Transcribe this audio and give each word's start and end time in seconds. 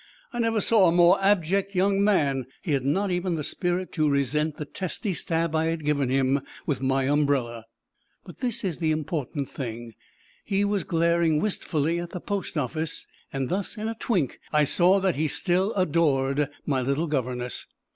I 0.33 0.39
never 0.39 0.61
saw 0.61 0.87
a 0.87 0.91
more 0.91 1.21
abject 1.23 1.75
young 1.75 2.03
man; 2.03 2.47
he 2.63 2.71
had 2.71 2.83
not 2.83 3.11
even 3.11 3.35
the 3.35 3.43
spirit 3.43 3.91
to 3.91 4.09
resent 4.09 4.57
the 4.57 4.65
testy 4.65 5.13
stab 5.13 5.55
I 5.55 5.65
had 5.65 5.85
given 5.85 6.09
him 6.09 6.41
with 6.65 6.81
my 6.81 7.03
umbrella. 7.03 7.65
But 8.25 8.39
this 8.39 8.63
is 8.63 8.79
the 8.79 8.89
important 8.91 9.47
thing: 9.47 9.93
he 10.43 10.65
was 10.65 10.85
glaring 10.85 11.39
wistfully 11.39 11.99
at 11.99 12.09
the 12.09 12.19
post 12.19 12.57
office 12.57 13.05
and 13.31 13.47
thus 13.47 13.77
in 13.77 13.87
a 13.87 13.93
twink 13.93 14.39
I 14.51 14.63
saw 14.63 14.99
that 14.99 15.17
he 15.17 15.27
still 15.27 15.71
adored 15.75 16.49
my 16.65 16.81
little 16.81 17.05
governess. 17.05 17.67